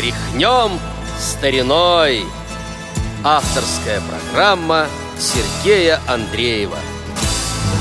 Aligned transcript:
Тряхнем 0.00 0.80
стариной. 1.18 2.24
Авторская 3.22 4.00
программа 4.00 4.86
Сергея 5.18 6.00
Андреева. 6.08 6.78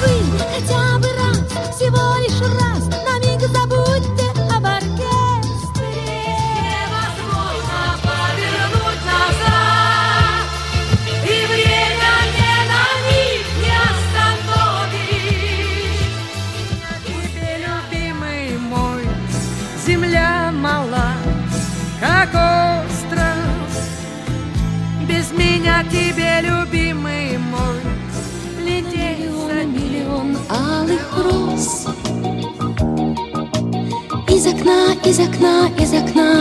Вы 0.01 0.37
хотя 0.37 0.97
бы 0.97 1.07
раз, 1.15 1.37
всего 1.77 2.17
лишь 2.17 2.41
раз 2.59 3.08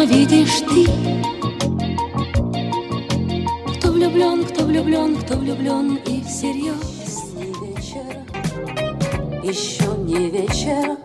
видишь 0.08 0.60
ты. 0.60 0.86
Кто 3.76 3.92
влюблен, 3.92 4.44
кто 4.44 4.64
влюблен, 4.64 5.16
кто 5.16 5.36
влюблен 5.36 5.96
и 6.06 6.22
всерьез 6.24 7.24
не 7.34 7.52
вечер, 7.66 8.06
еще 9.42 9.84
не 10.04 10.30
вечер, 10.30 10.96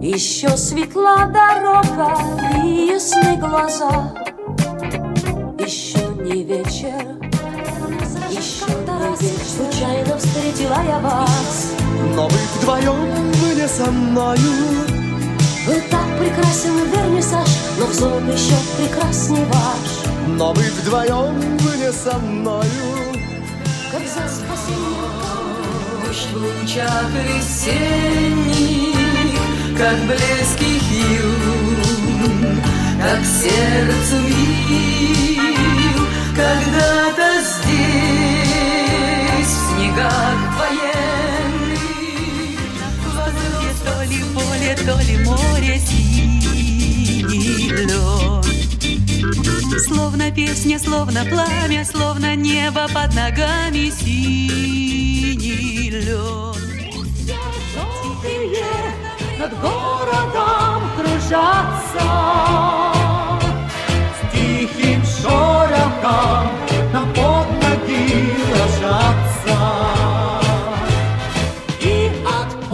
еще 0.00 0.56
светла 0.56 1.26
дорога 1.26 2.16
и 2.64 2.86
ясны 2.92 3.36
глаза. 3.36 4.14
Еще 5.58 5.98
не 6.24 6.42
вечер, 6.42 7.04
еще 8.30 8.66
не 8.66 9.18
вечер, 9.18 9.40
случайно 9.44 10.18
встретила 10.18 10.82
я 10.88 10.98
вас. 11.00 11.72
Но 12.16 12.28
вы 12.28 12.38
вдвоем 12.56 13.30
были 13.42 13.66
со 13.66 13.90
мною 13.90 14.89
Вы 15.70 15.80
так 15.82 16.18
прекрасен, 16.18 16.74
вернисаж, 16.90 17.48
но 17.78 17.86
взор 17.86 18.20
еще 18.24 18.56
прекрасней 18.76 19.44
ваш. 19.44 20.00
Но 20.36 20.52
вы 20.52 20.64
вдвоем 20.64 21.56
были 21.58 21.92
со 21.92 22.18
мною 22.18 22.64
Как 23.92 24.02
за 24.02 24.26
спасение 24.28 25.10
Дождь 26.04 26.26
в 26.32 26.36
лучах 26.38 27.08
весенних, 27.28 28.58
как 29.78 29.96
близких 30.08 30.82
юг, 30.90 32.58
как 33.00 33.24
сердцу 33.24 34.16
мил, 34.26 36.00
когда-то 36.34 37.29
Словно 50.20 50.36
песня, 50.36 50.78
словно 50.78 51.24
пламя, 51.24 51.82
словно 51.82 52.36
небо 52.36 52.86
под 52.92 53.14
ногами 53.14 53.90
синий 53.90 55.88
лед. 55.90 56.56
над 59.38 59.58
городом 59.62 60.82
кружатся. 60.94 62.04
С 64.12 64.20
тихим 64.30 65.02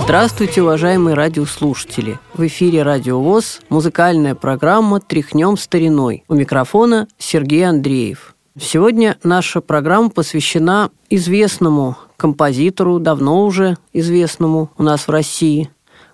Здравствуйте, 0.06 0.62
уважаемые 0.62 1.14
радиослушатели! 1.14 2.20
В 2.32 2.46
эфире 2.46 2.84
Радио 2.84 3.20
ВОЗ 3.20 3.60
музыкальная 3.70 4.36
программа 4.36 5.00
«Тряхнем 5.00 5.56
стариной». 5.56 6.22
У 6.28 6.36
микрофона 6.36 7.08
Сергей 7.18 7.66
Андреев. 7.66 8.36
Сегодня 8.56 9.18
наша 9.24 9.60
программа 9.60 10.10
посвящена 10.10 10.90
известному 11.10 11.96
композитору, 12.16 13.00
давно 13.00 13.44
уже 13.44 13.78
известному 13.92 14.70
у 14.78 14.84
нас 14.84 15.08
в 15.08 15.10
России, 15.10 15.70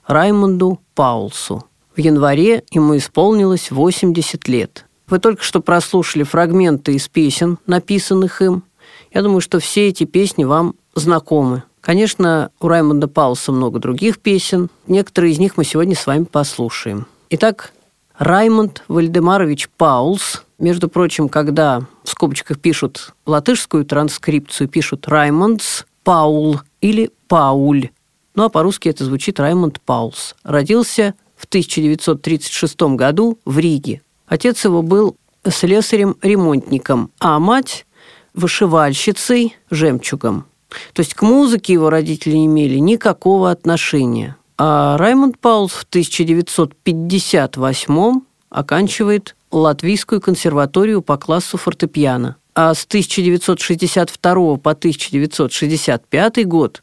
Раймонду 0.06 0.80
Паулсу. 0.94 1.66
В 1.94 2.00
январе 2.00 2.64
ему 2.70 2.96
исполнилось 2.96 3.70
80 3.70 4.48
лет. 4.48 4.86
Вы 5.06 5.18
только 5.18 5.42
что 5.42 5.60
прослушали 5.60 6.22
фрагменты 6.22 6.94
из 6.94 7.08
песен, 7.08 7.58
написанных 7.66 8.40
им. 8.40 8.64
Я 9.12 9.20
думаю, 9.20 9.42
что 9.42 9.60
все 9.60 9.88
эти 9.88 10.04
песни 10.04 10.44
вам 10.44 10.76
знакомы. 10.94 11.64
Конечно, 11.82 12.52
у 12.60 12.68
Раймонда 12.68 13.08
Паулса 13.08 13.50
много 13.50 13.80
других 13.80 14.20
песен. 14.20 14.70
Некоторые 14.86 15.32
из 15.32 15.40
них 15.40 15.56
мы 15.56 15.64
сегодня 15.64 15.96
с 15.96 16.06
вами 16.06 16.24
послушаем. 16.24 17.06
Итак, 17.28 17.72
Раймонд 18.16 18.84
Вальдемарович 18.86 19.68
Паулс. 19.76 20.44
Между 20.60 20.88
прочим, 20.88 21.28
когда 21.28 21.80
в 22.04 22.08
скобочках 22.08 22.60
пишут 22.60 23.12
латышскую 23.26 23.84
транскрипцию, 23.84 24.68
пишут 24.68 25.08
Раймондс 25.08 25.82
Паул 26.04 26.60
или 26.80 27.10
Пауль. 27.26 27.90
Ну 28.36 28.44
а 28.44 28.48
по-русски 28.48 28.88
это 28.88 29.04
звучит 29.04 29.40
Раймонд 29.40 29.80
Паулс. 29.80 30.36
Родился 30.44 31.14
в 31.34 31.46
1936 31.46 32.80
году 32.94 33.40
в 33.44 33.58
Риге. 33.58 34.02
Отец 34.28 34.64
его 34.64 34.82
был 34.82 35.16
слесарем-ремонтником, 35.44 37.10
а 37.18 37.40
мать– 37.40 37.86
вышивальщицей 38.34 39.56
жемчугом. 39.68 40.46
То 40.92 41.00
есть 41.00 41.14
к 41.14 41.22
музыке 41.22 41.72
его 41.74 41.90
родители 41.90 42.36
не 42.36 42.46
имели 42.46 42.78
никакого 42.78 43.50
отношения. 43.50 44.36
А 44.58 44.96
Раймонд 44.96 45.38
Паулс 45.38 45.72
в 45.72 45.84
1958 45.84 48.20
оканчивает 48.50 49.36
Латвийскую 49.50 50.20
консерваторию 50.20 51.02
по 51.02 51.18
классу 51.18 51.58
фортепиано. 51.58 52.36
А 52.54 52.74
с 52.74 52.84
1962 52.84 54.56
по 54.56 54.70
1965 54.70 56.46
год 56.46 56.82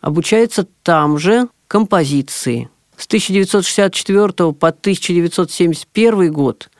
обучается 0.00 0.66
там 0.82 1.18
же 1.18 1.48
композиции. 1.66 2.70
С 2.96 3.06
1964 3.06 4.52
по 4.52 4.68
1971 4.68 6.32
год 6.32 6.70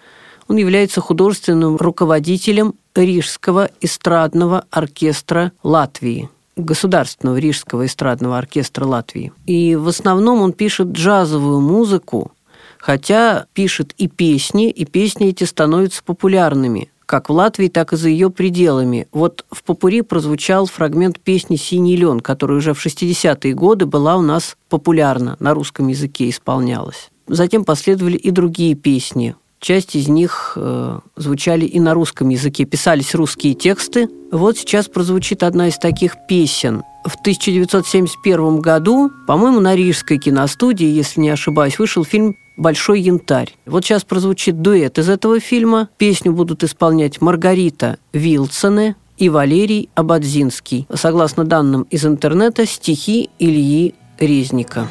он 0.49 0.56
является 0.56 1.00
художественным 1.00 1.76
руководителем 1.76 2.75
Рижского 3.03 3.71
эстрадного 3.81 4.65
оркестра 4.71 5.53
Латвии, 5.62 6.28
Государственного 6.56 7.37
Рижского 7.38 7.87
эстрадного 7.87 8.38
оркестра 8.38 8.84
Латвии. 8.84 9.32
И 9.47 9.75
в 9.75 9.88
основном 9.88 10.41
он 10.41 10.53
пишет 10.53 10.88
джазовую 10.88 11.60
музыку, 11.60 12.32
хотя 12.78 13.47
пишет 13.55 13.94
и 13.99 14.09
песни, 14.09 14.71
и 14.71 14.84
песни 14.84 15.28
эти 15.28 15.44
становятся 15.44 16.03
популярными, 16.05 16.91
как 17.06 17.28
в 17.28 17.32
Латвии, 17.32 17.69
так 17.69 17.93
и 17.93 17.97
за 17.97 18.09
ее 18.09 18.31
пределами. 18.31 19.09
Вот 19.12 19.44
в 19.50 19.62
Попури 19.62 20.03
прозвучал 20.03 20.66
фрагмент 20.66 21.21
песни 21.21 21.56
«Синий 21.56 21.97
лен», 21.97 22.21
которая 22.21 22.59
уже 22.59 22.75
в 22.75 22.84
60-е 22.84 23.55
годы 23.55 23.87
была 23.87 24.16
у 24.16 24.22
нас 24.22 24.56
популярна, 24.69 25.37
на 25.41 25.55
русском 25.55 25.88
языке 25.88 26.28
исполнялась. 26.28 27.11
Затем 27.26 27.65
последовали 27.65 28.16
и 28.16 28.31
другие 28.31 28.75
песни. 28.75 29.34
Часть 29.64 29.97
из 29.97 30.08
них 30.08 30.52
э, 30.56 30.98
звучали 31.16 31.64
и 31.64 31.80
на 31.80 31.94
русском 31.94 32.28
языке, 32.28 32.66
писались 32.66 33.14
русские 33.14 33.54
тексты. 33.54 34.10
Вот 34.30 34.58
сейчас 34.58 34.88
прозвучит 34.88 35.42
одна 35.42 35.69
из 35.69 35.78
таких 35.78 36.16
песен. 36.28 36.82
В 37.06 37.14
1971 37.14 38.58
году, 38.60 39.10
по-моему, 39.26 39.60
на 39.60 39.75
Рижской 39.75 40.19
киностудии, 40.19 40.86
если 40.86 41.22
не 41.22 41.30
ошибаюсь, 41.30 41.78
вышел 41.78 42.04
фильм 42.04 42.37
«Большой 42.58 43.00
янтарь». 43.00 43.55
Вот 43.64 43.87
сейчас 43.87 44.05
прозвучит 44.05 44.61
дуэт 44.61 44.99
из 44.99 45.08
этого 45.08 45.40
фильма. 45.40 45.88
Песню 45.96 46.34
будут 46.34 46.62
исполнять 46.62 47.22
Маргарита 47.22 47.96
Вилсоне 48.12 48.96
и 49.16 49.31
Валерий 49.31 49.88
Абадзинский. 49.94 50.87
Согласно 50.93 51.46
данным 51.46 51.87
из 51.88 52.05
интернета, 52.05 52.66
стихи 52.66 53.31
Ильи 53.38 53.94
Резника. 54.19 54.88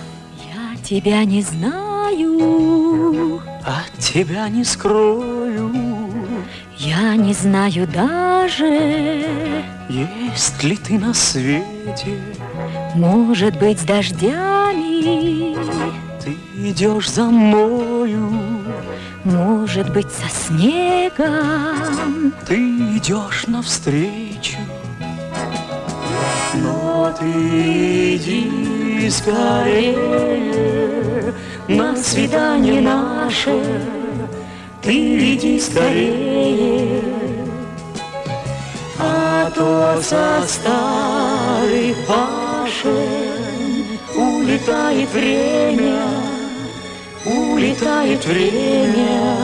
Я 0.52 0.82
тебя 0.84 1.24
не 1.26 1.44
знаю 1.44 1.94
От 3.66 3.98
тебя 3.98 4.48
не 4.50 4.64
скрою, 4.64 5.74
Я 6.78 7.16
не 7.16 7.34
знаю 7.34 7.88
даже 7.88 9.44
есть 9.90 10.64
ли 10.64 10.76
ты 10.76 10.98
на 10.98 11.14
свете. 11.14 12.20
Может 12.96 13.60
быть, 13.60 13.80
с 13.80 13.84
дождями. 13.84 15.56
Ты 16.24 16.36
идешь 16.56 17.10
за 17.10 17.26
мною, 17.26 18.32
Может 19.24 19.94
быть, 19.94 20.12
со 20.12 20.28
снегом. 20.30 22.34
Ты 22.48 22.56
идешь 22.98 23.46
навстречу. 23.48 24.58
Но 26.56 27.14
ты 27.20 28.16
иди 28.16 29.10
скорее 29.10 30.93
на 31.68 31.96
свидание 31.96 32.82
наше, 32.82 33.62
ты 34.82 35.36
иди 35.36 35.60
скорее, 35.60 37.02
а 39.00 39.50
то 39.52 40.02
со 40.02 40.44
старой 40.48 41.96
башен 42.08 43.64
улетает 44.16 45.10
время, 45.12 46.02
улетает 47.26 48.26
время. 48.26 49.38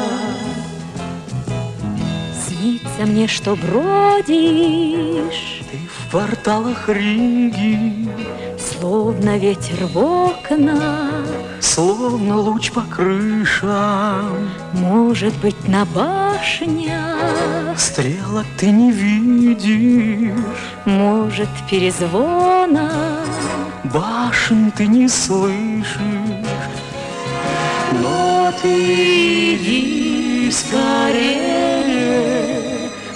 Снится 2.46 3.06
мне, 3.06 3.28
что 3.28 3.56
бродишь, 3.56 5.49
в 6.10 6.12
порталах 6.12 6.90
Риги, 6.90 8.10
словно 8.58 9.38
ветер 9.38 9.86
в 9.86 9.98
окнах, 9.98 11.12
словно 11.62 12.38
луч 12.38 12.72
по 12.72 12.82
крышам. 12.82 14.50
может 14.74 15.36
быть, 15.38 15.68
на 15.68 15.86
башнях, 15.86 17.78
Стрелок 17.78 18.46
ты 18.58 18.72
не 18.72 18.92
видишь, 18.92 20.34
может, 20.86 21.50
перезвона. 21.70 22.92
башен 23.84 24.72
ты 24.72 24.88
не 24.88 25.08
слышишь. 25.08 26.00
Но 28.02 28.52
ты 28.62 29.56
иди 29.56 30.52
скорее 30.52 31.70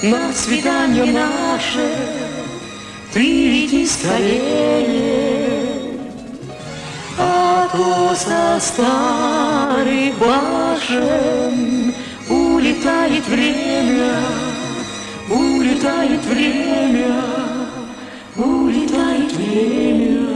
на 0.04 0.32
свидание 0.34 1.06
наше, 1.06 2.14
ты 3.14 3.66
иди 3.66 3.86
скорее, 3.86 5.70
а 7.18 7.70
то 7.72 8.16
со 8.16 8.60
старых 8.60 10.18
башен 10.18 11.94
улетает 12.28 13.28
время, 13.28 14.16
улетает 15.30 16.26
время, 16.26 17.22
улетает 18.36 19.32
время. 19.34 20.28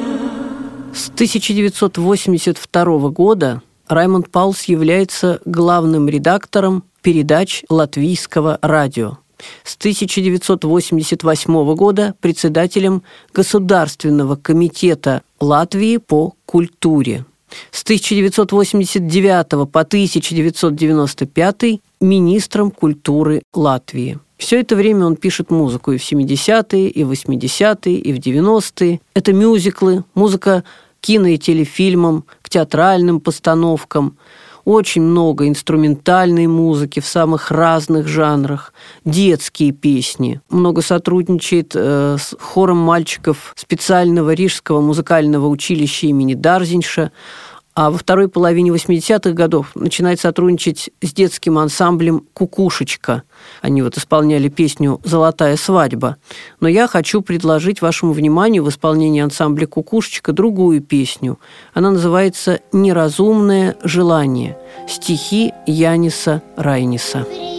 С 0.94 1.10
1982 1.10 3.10
года 3.10 3.64
Раймонд 3.88 4.30
Паулс 4.30 4.66
является 4.66 5.42
главным 5.46 6.08
редактором 6.08 6.84
передач 7.02 7.64
латвийского 7.70 8.60
радио. 8.62 9.18
С 9.64 9.76
1988 9.78 11.76
года 11.76 12.16
председателем 12.22 13.04
Государственного 13.34 14.36
комитета 14.36 15.22
Латвии 15.40 15.98
по 15.98 16.34
культуре. 16.46 17.26
С 17.72 17.84
1989 17.84 19.72
по 19.72 19.82
1995 19.82 21.82
министром 22.02 22.72
культуры 22.72 23.42
Латвии. 23.54 24.20
Все 24.38 24.60
это 24.60 24.76
время 24.76 25.06
он 25.06 25.16
пишет 25.16 25.50
музыку 25.50 25.92
и 25.92 25.98
в 25.98 26.02
70-е, 26.02 26.90
и 26.90 27.04
в 27.04 27.12
80-е, 27.12 27.96
и 27.96 28.14
в 28.14 28.18
90-е. 28.18 29.02
Это 29.16 29.34
мюзиклы, 29.34 30.04
музыка 30.14 30.64
кино 31.02 31.28
и 31.28 31.38
телефильмам, 31.38 32.26
к 32.42 32.50
театральным 32.50 33.20
постановкам. 33.20 34.18
Очень 34.68 35.04
много 35.04 35.48
инструментальной 35.48 36.46
музыки 36.48 37.00
в 37.00 37.06
самых 37.06 37.52
разных 37.52 38.06
жанрах, 38.06 38.74
детские 39.06 39.72
песни. 39.72 40.42
Много 40.50 40.82
сотрудничает 40.82 41.72
э, 41.74 42.18
с 42.20 42.36
хором 42.38 42.76
мальчиков 42.76 43.54
специального 43.56 44.34
Рижского 44.34 44.82
музыкального 44.82 45.48
училища 45.48 46.08
имени 46.08 46.34
Дарзинша, 46.34 47.14
а 47.78 47.92
во 47.92 48.00
второй 48.00 48.28
половине 48.28 48.72
80-х 48.72 49.34
годов 49.34 49.70
начинает 49.76 50.20
сотрудничать 50.20 50.90
с 51.00 51.14
детским 51.14 51.60
ансамблем 51.60 52.24
«Кукушечка». 52.34 53.22
Они 53.62 53.84
вот 53.84 54.00
исполняли 54.00 54.50
песню 54.50 55.00
«Золотая 55.04 55.56
свадьба». 55.58 56.18
Но 56.60 56.68
я 56.68 56.88
хочу 56.88 57.22
предложить 57.22 57.84
вашему 57.84 58.14
вниманию 58.14 58.64
в 58.64 58.70
исполнении 58.70 59.22
ансамбля 59.22 59.68
«Кукушечка» 59.68 60.34
другую 60.34 60.82
песню. 60.82 61.38
Она 61.76 61.92
называется 61.92 62.62
«Неразумное 62.72 63.78
желание». 63.84 64.58
Стихи 64.90 65.54
Яниса 65.68 66.42
Райниса. 66.56 67.28
Прилетит 67.30 67.57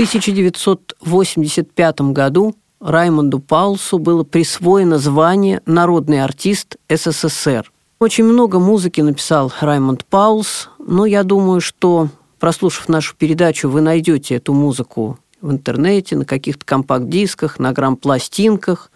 1985 0.00 2.00
году 2.00 2.56
Раймонду 2.80 3.38
Паулсу 3.38 3.98
было 3.98 4.24
присвоено 4.24 4.96
звание 4.96 5.60
«Народный 5.66 6.24
артист 6.24 6.76
СССР». 6.88 7.70
Очень 7.98 8.24
много 8.24 8.58
музыки 8.58 9.02
написал 9.02 9.52
Раймонд 9.60 10.06
Паулс, 10.06 10.70
но 10.78 11.04
я 11.04 11.22
думаю, 11.22 11.60
что, 11.60 12.08
прослушав 12.38 12.88
нашу 12.88 13.14
передачу, 13.14 13.68
вы 13.68 13.82
найдете 13.82 14.36
эту 14.36 14.54
музыку 14.54 15.18
в 15.42 15.50
интернете, 15.50 16.16
на 16.16 16.24
каких-то 16.24 16.64
компакт-дисках, 16.64 17.58
на 17.58 17.72
грамм-пластинках. 17.72 18.90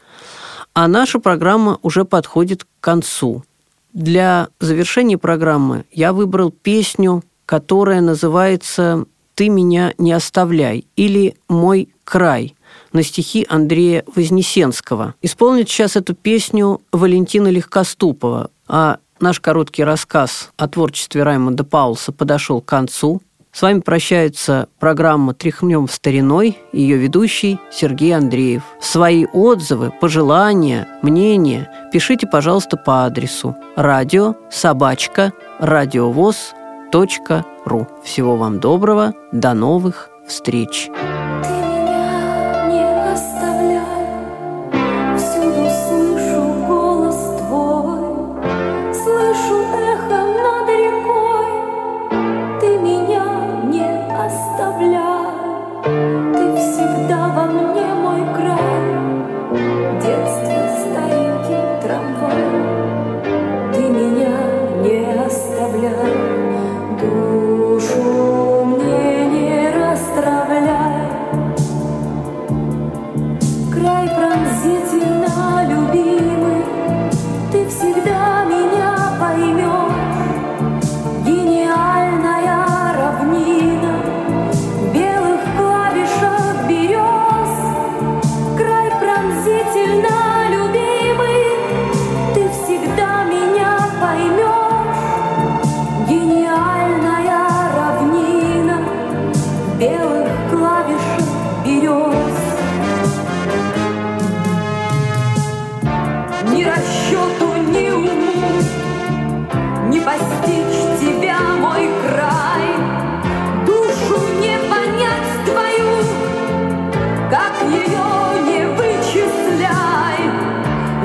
А 0.73 0.89
наша 0.89 1.19
программа 1.19 1.79
уже 1.83 2.07
подходит 2.07 2.65
к 2.65 2.69
концу. 2.81 3.45
Для 3.93 4.49
завершения 4.59 5.19
программы 5.19 5.85
я 5.93 6.15
выбрал 6.15 6.51
песню, 6.51 7.23
которая 7.45 8.01
называется 8.01 9.05
«Ты 9.35 9.49
меня 9.49 9.93
не 9.99 10.13
оставляй» 10.13 10.87
или 10.97 11.37
«Мой 11.49 11.89
край» 12.05 12.55
на 12.93 13.03
стихи 13.03 13.45
Андрея 13.49 14.05
Вознесенского. 14.15 15.15
Исполнит 15.23 15.69
сейчас 15.69 15.97
эту 15.97 16.15
песню 16.15 16.81
Валентина 16.93 17.49
Легкоступова, 17.49 18.51
а 18.69 18.99
наш 19.21 19.41
короткий 19.41 19.85
рассказ 19.85 20.51
о 20.57 20.69
творчестве 20.69 21.23
Раймонда 21.23 21.65
Паулса 21.65 22.13
подошел 22.13 22.61
к 22.61 22.67
концу. 22.67 23.21
С 23.53 23.63
вами 23.63 23.81
прощается 23.81 24.69
программа 24.81 25.33
«Тряхнем 25.33 25.89
стариной» 25.89 26.59
ее 26.73 26.97
ведущий 26.97 27.61
Сергей 27.71 28.15
Андреев. 28.15 28.63
Свои 28.81 29.27
отзывы, 29.27 29.93
пожелания, 30.01 30.89
мнения 31.03 31.71
пишите, 31.93 32.27
пожалуйста, 32.27 32.77
по 32.77 33.05
адресу 33.05 33.55
радио 33.77 34.35
собачка 34.51 35.33
радиовоз.ру. 36.95 37.89
Всего 38.05 38.37
вам 38.37 38.61
доброго, 38.61 39.15
до 39.33 39.55
новых 39.55 40.11
встреч! 40.27 40.91
Ты 40.91 41.24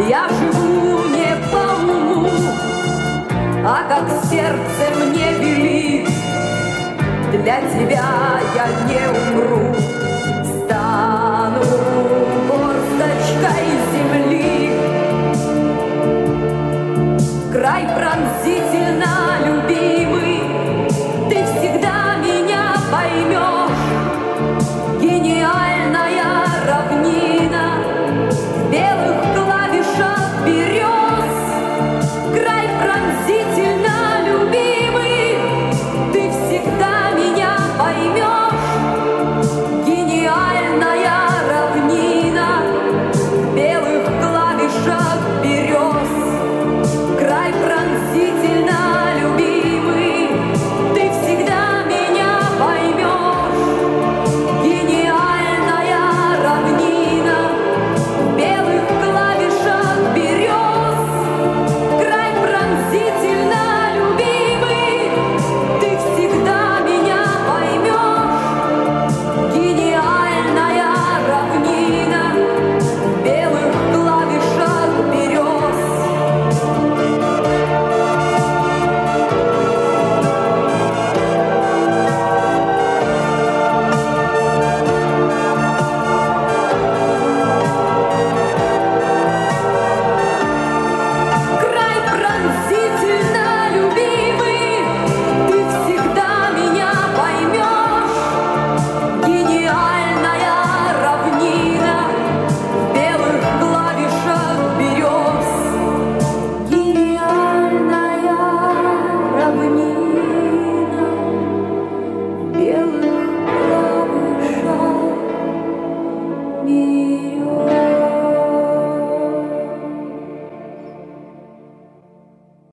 Я 0.10 0.28
живу 0.28 1.08
не 1.10 1.36
по 1.52 1.64
уму, 1.84 2.32
а 3.64 3.84
как 3.88 4.10
сердце 4.28 4.84
мне 4.98 5.34
велит. 5.34 6.10
Для 7.32 7.62
тебя 7.70 8.10
я 8.56 8.68
не 8.88 9.04
умру, 9.08 9.76
стану 10.66 11.62
горсточкой 12.48 13.68
земли. 13.94 14.72
Край 17.54 17.84
прав 17.96 18.09